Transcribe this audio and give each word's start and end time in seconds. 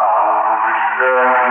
Oh, 0.00 1.41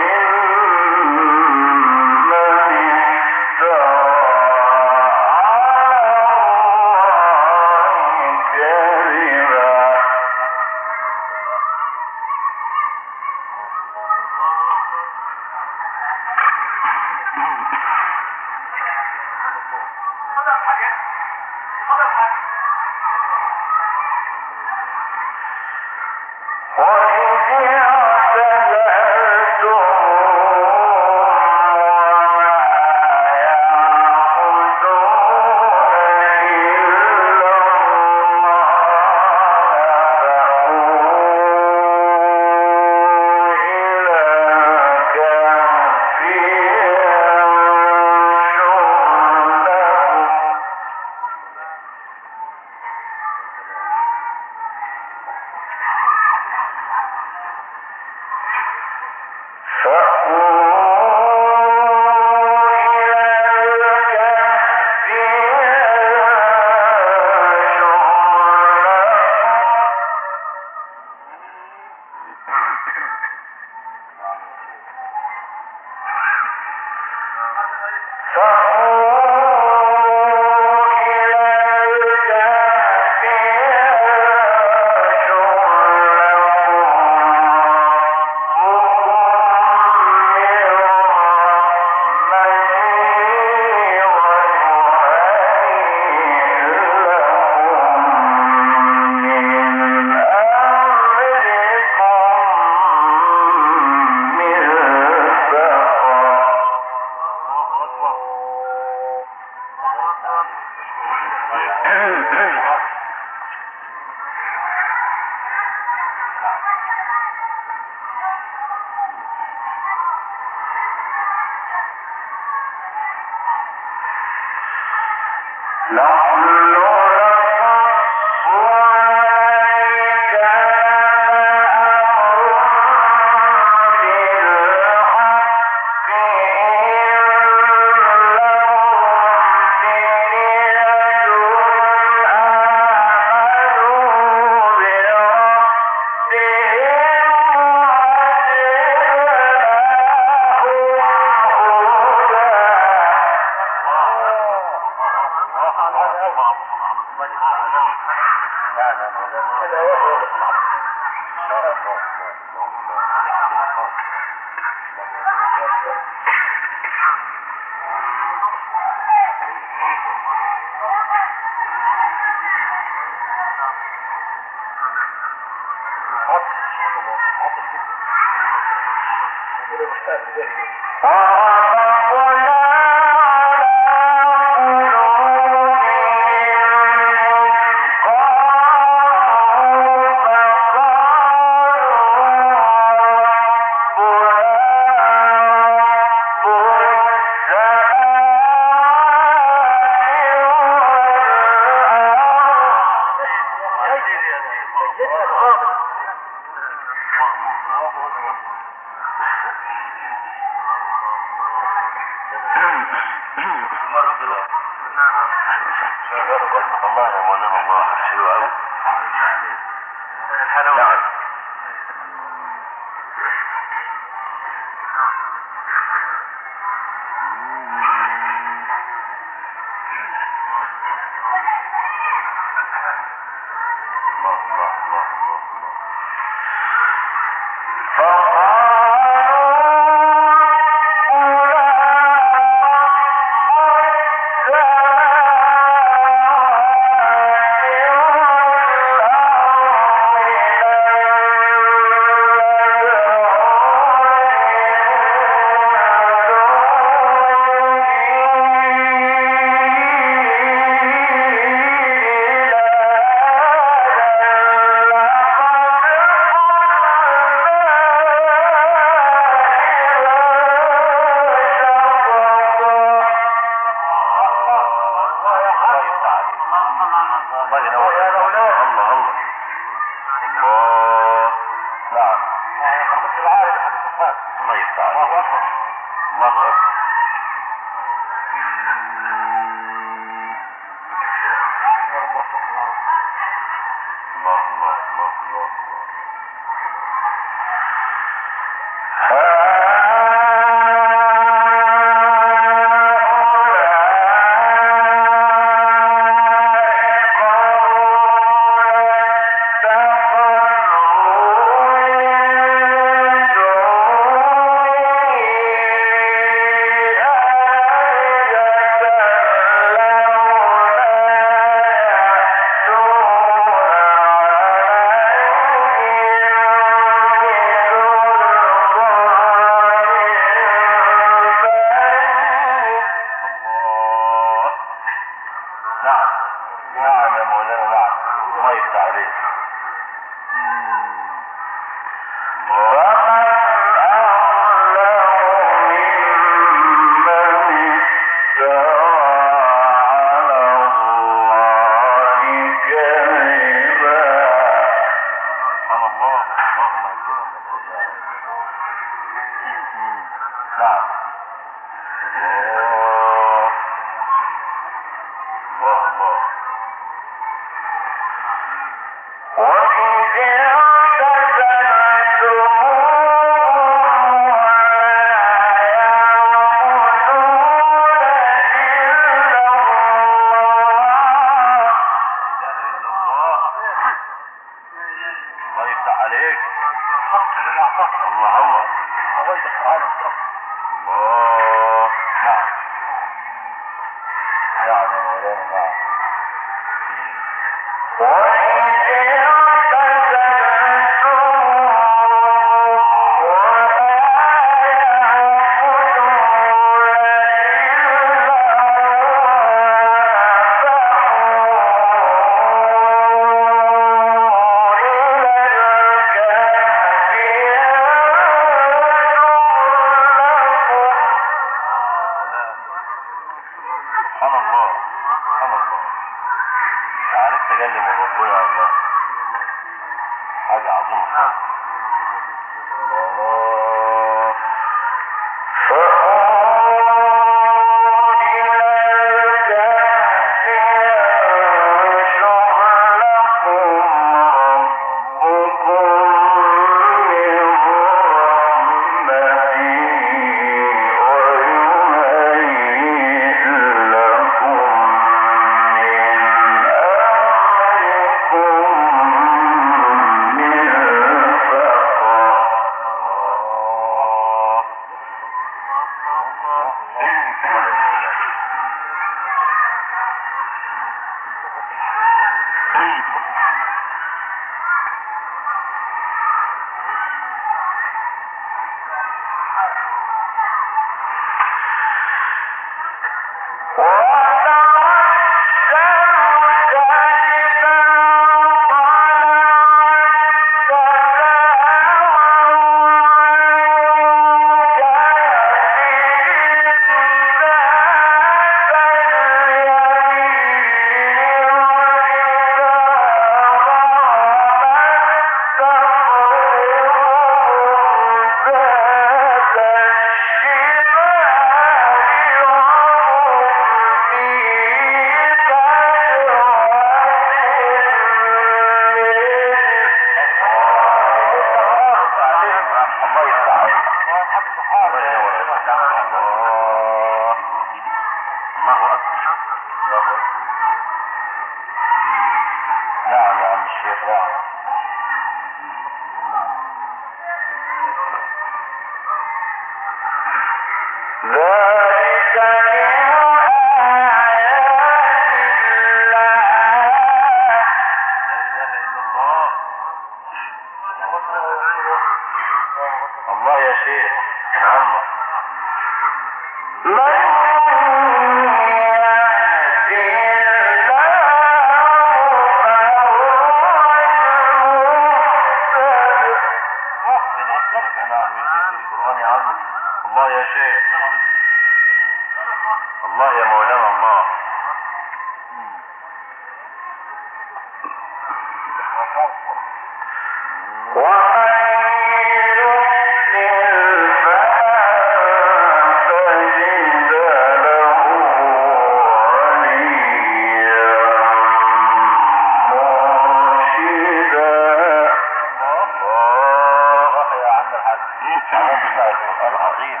العظيم 599.48 600.00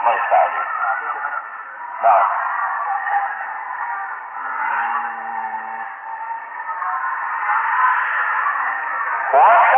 الله 0.00 0.14
يفتح 0.14 0.38
عليك 0.40 0.68
What? 9.34 9.73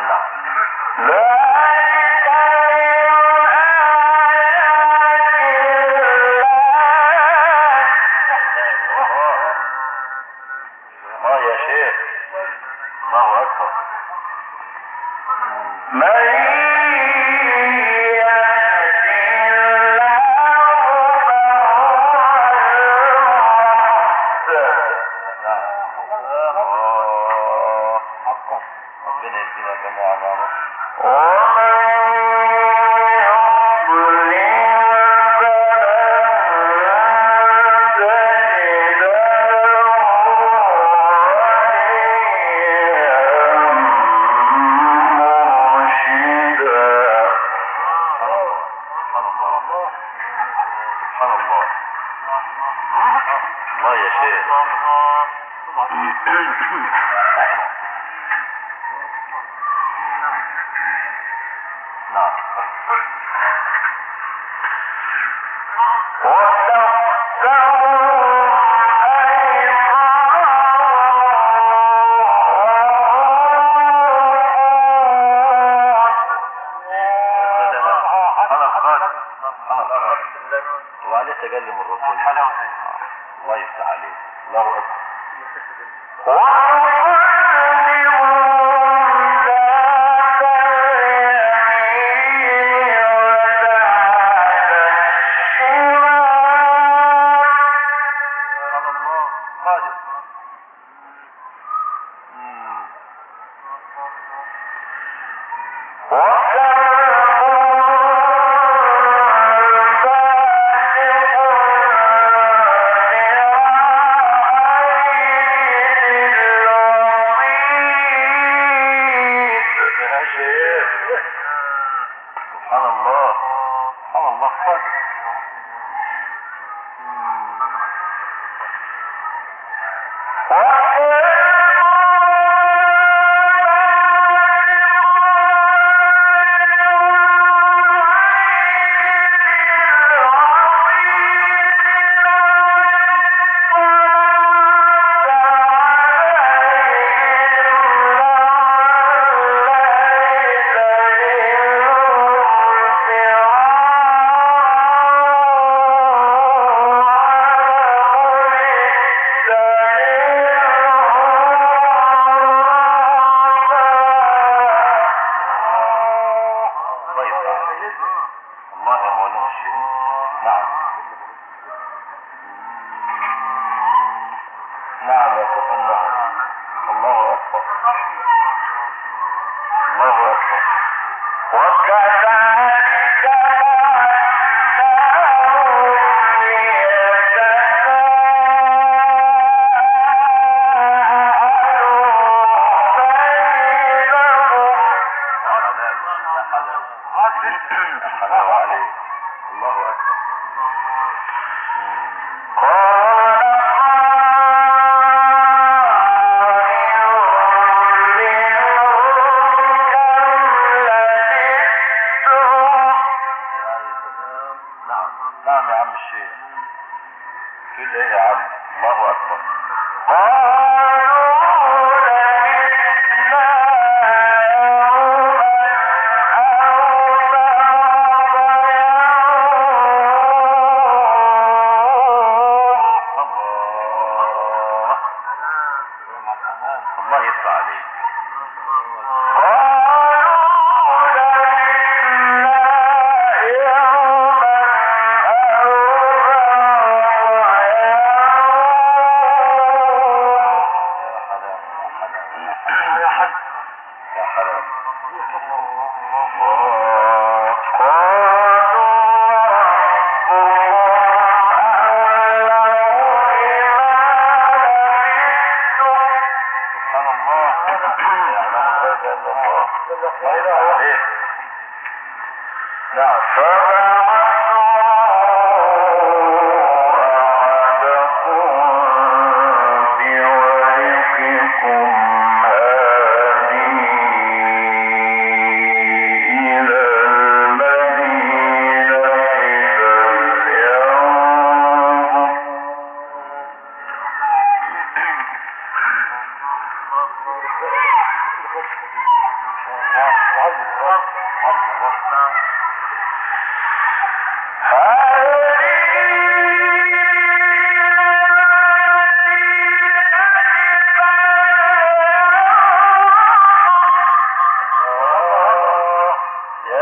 না 0.00 0.27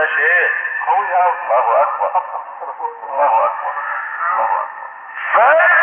باش 0.06 0.18
ايه 0.18 0.50
قوي 0.86 1.14
قوي 1.14 1.32
الله 1.42 1.82
اكبر 1.82 2.22
الله 3.10 3.44
اكبر 3.44 3.72
الله 4.32 4.44
اكبر 4.44 5.75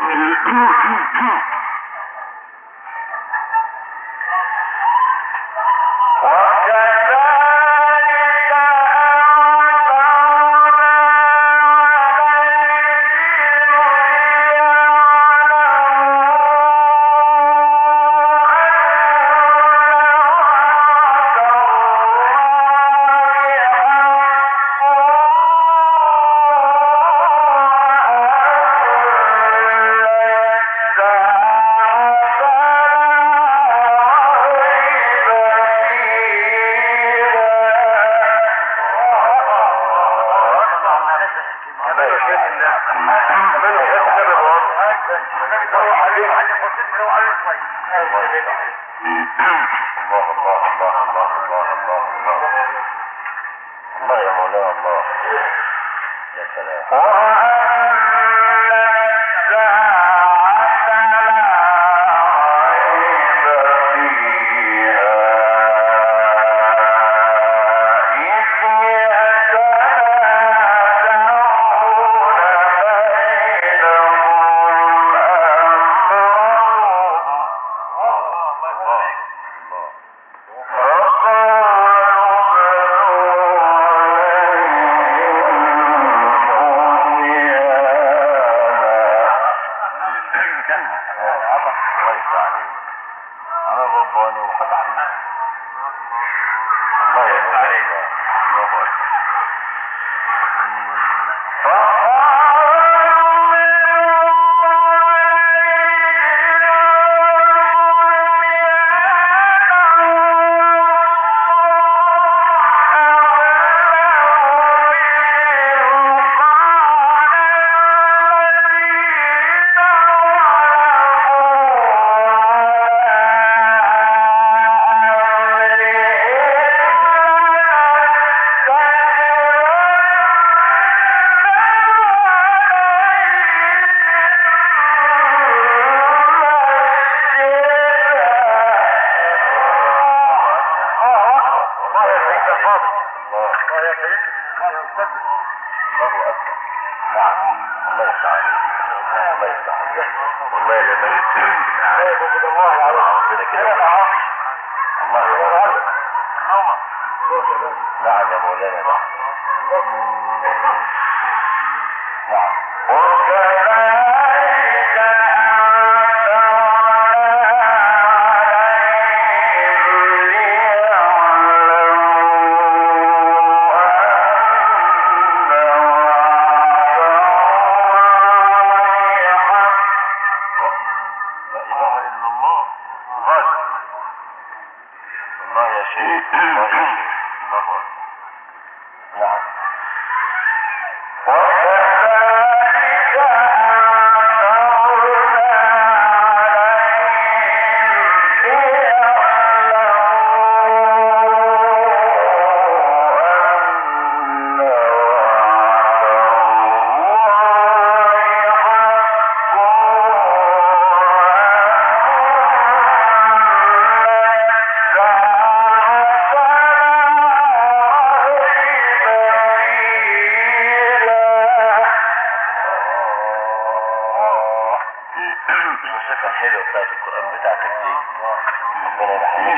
Mm-hmm. 0.00 1.54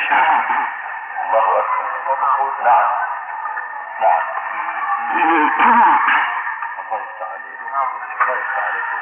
الله 0.01 1.59
أكبر 1.59 1.85
نعم 2.65 2.91
نعم 4.01 4.23
الله 6.81 7.01
يفتح 7.01 7.27
عليكم 7.33 7.67
الله 7.67 8.35
يفتح 8.37 8.63
عليكم 8.65 8.97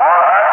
وأن 0.00 0.45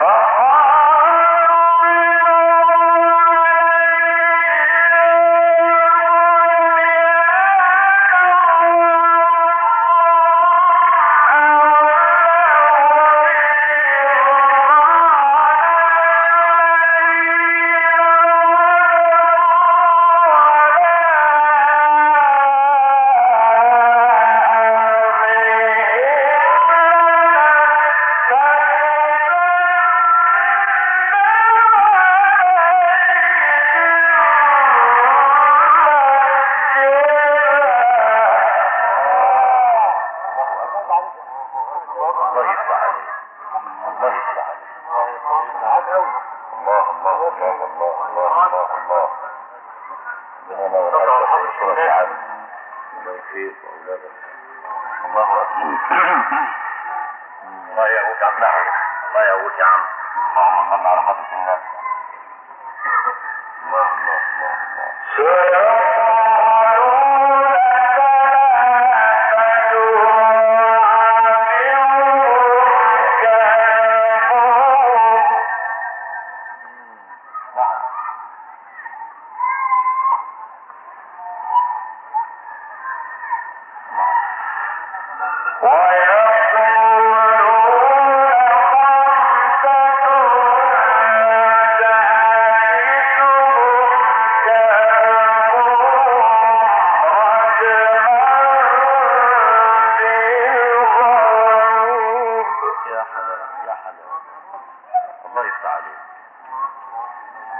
Huh? 0.00 0.39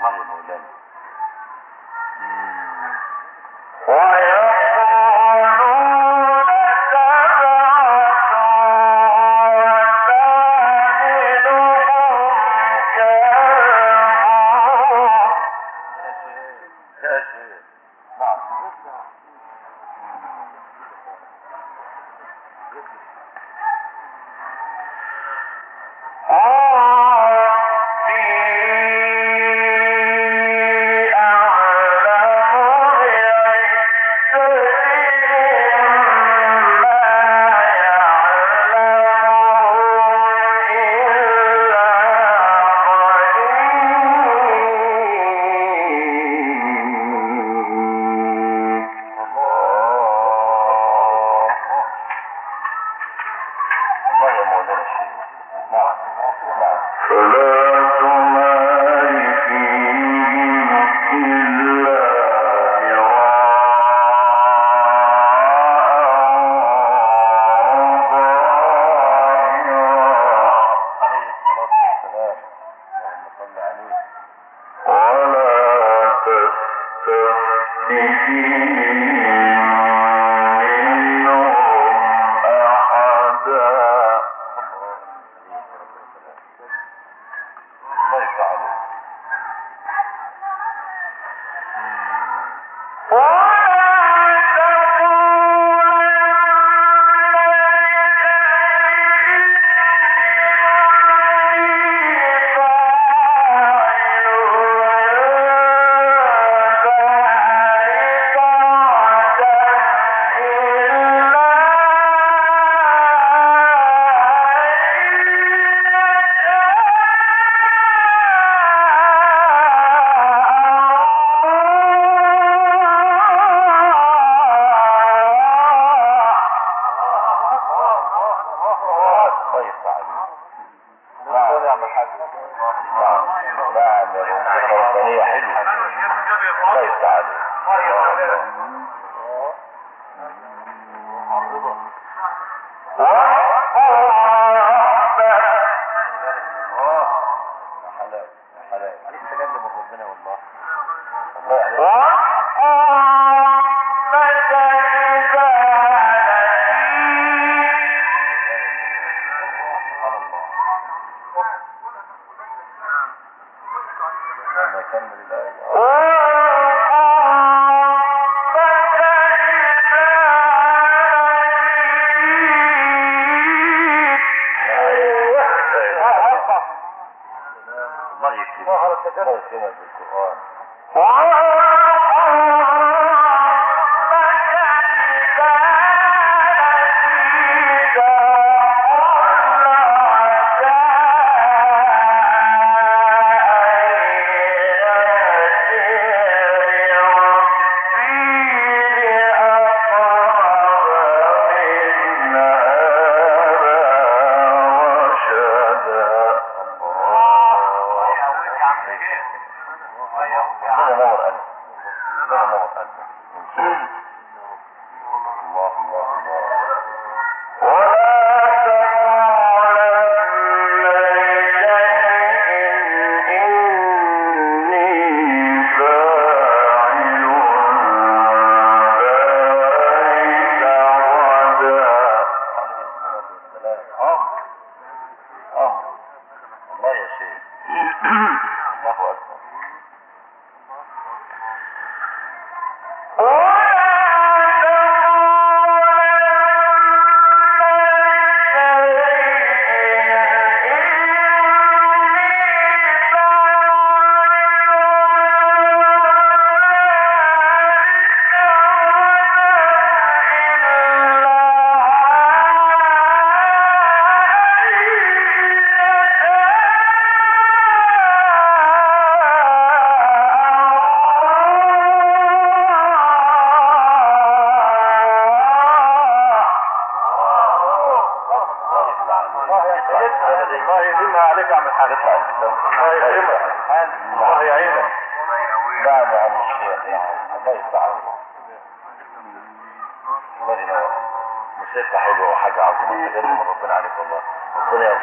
mangu 0.03 0.25
no 0.25 0.37
den. 0.49 0.63
Hmm. 2.21 2.93
Why 3.87 4.30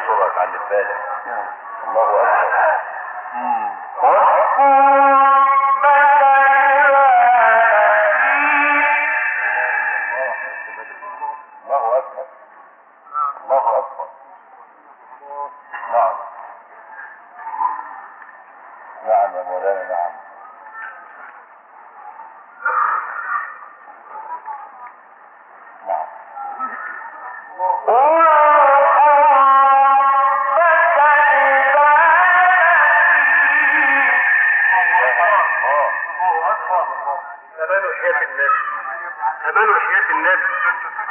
ينصرك 0.08 0.38
على 0.38 0.58
بالك. 0.70 1.00
الله 1.26 1.67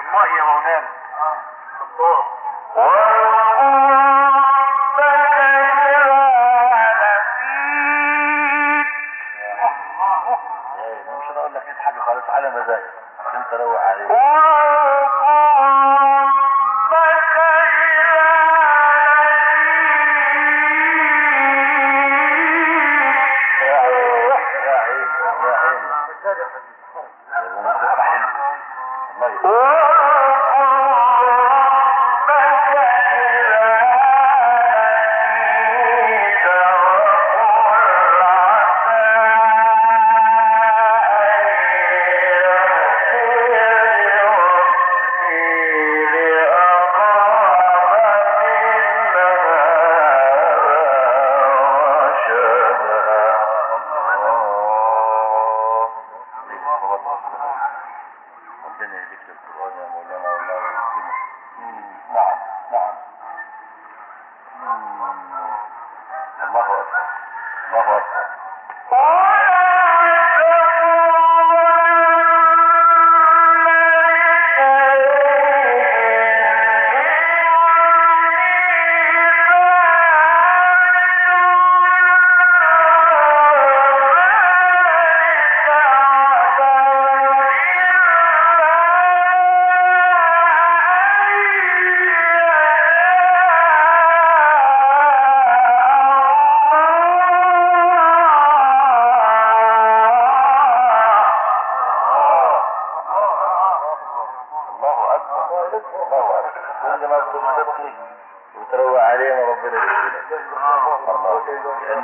الله 0.08 0.26
يا 0.38 0.43
مولانا. 0.43 0.88
الله 1.97 2.24
إيه، 10.78 11.03
إيه 11.68 11.82
حاجة 11.82 11.99
خالص 11.99 12.30
على 12.30 12.49
مزاجك. 12.49 13.07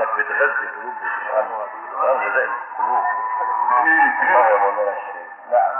قلبك 0.03 0.15
بيتغذي 0.15 0.67
القلوب 0.67 0.93
القرآن 1.91 2.17
غذاء 2.17 2.43
القلوب. 2.45 3.03
نعم. 5.51 5.75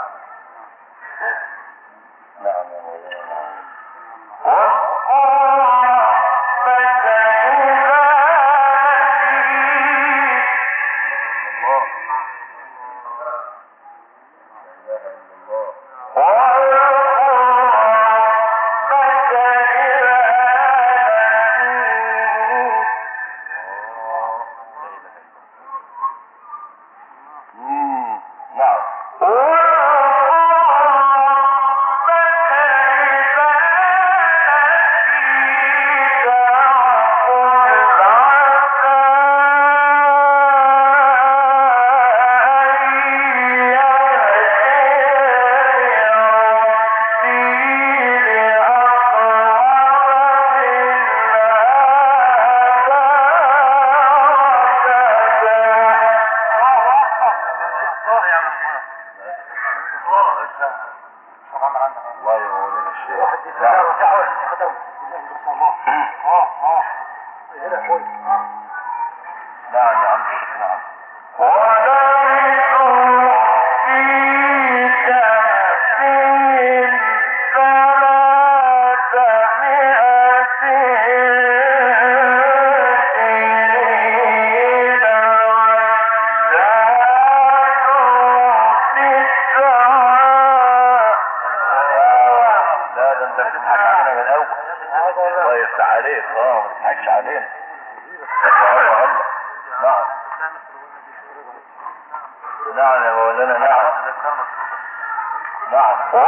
نعم 2.44 2.66
يا 2.74 2.82
مولانا. 2.82 3.64
نعم 4.46 4.83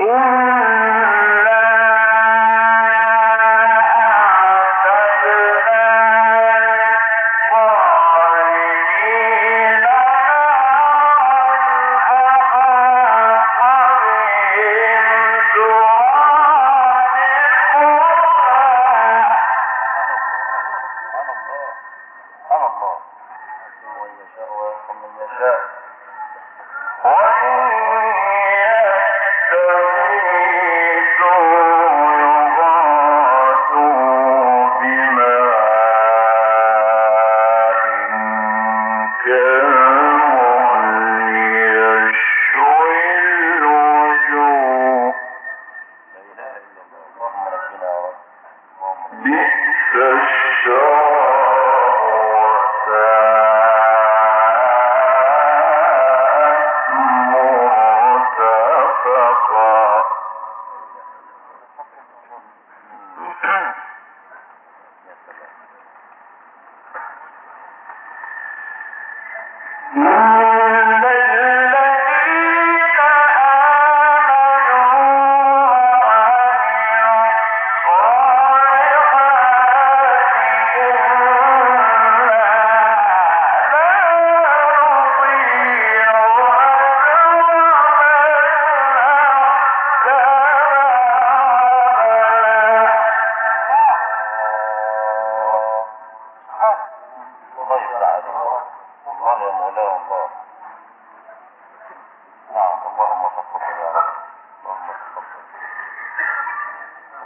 Yeah. 0.00 0.43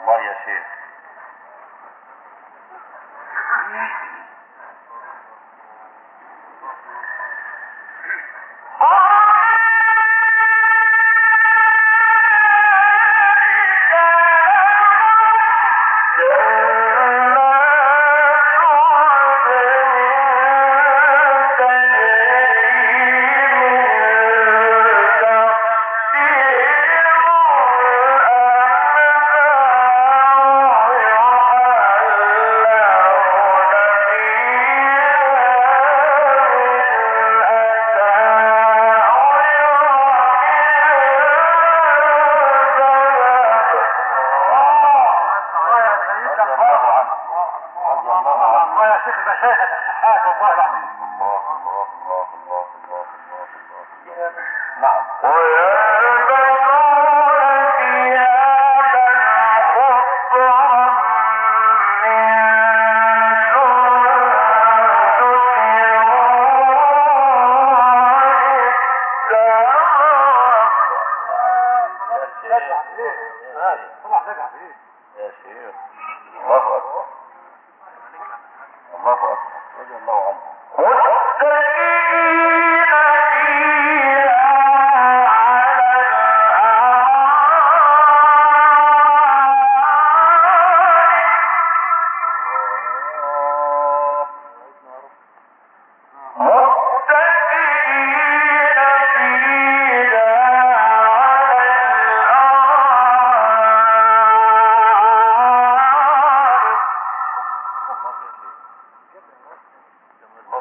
glória 0.09 0.31
a 0.33 0.88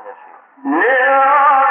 yaşıyor. 0.08 0.40
Ne? 0.64 1.67